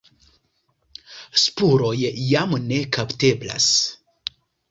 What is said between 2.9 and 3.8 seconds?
kapteblas.